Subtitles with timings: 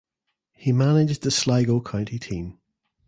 [0.53, 2.57] He managed the Sligo county team.